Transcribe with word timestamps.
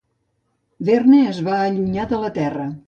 Verne 0.89 1.21
es 1.35 1.43
va 1.51 1.61
allunyar 1.69 2.11
de 2.15 2.25
la 2.27 2.35
terra. 2.43 2.71